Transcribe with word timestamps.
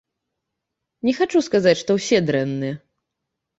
Не 1.09 1.13
хачу 1.19 1.43
сказаць, 1.49 1.75
што 1.83 1.99
ўсе 2.01 2.25
дрэнныя. 2.33 2.75